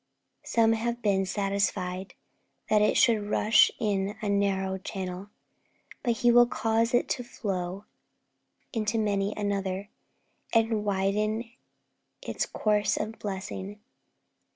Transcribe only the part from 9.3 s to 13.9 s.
another, and widen its course of blessing.